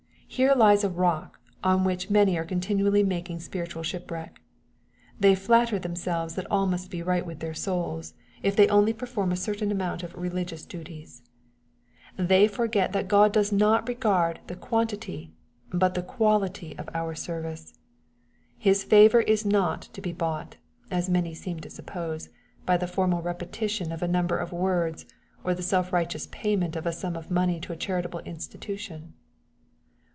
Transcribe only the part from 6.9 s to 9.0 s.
right with their souls, if they only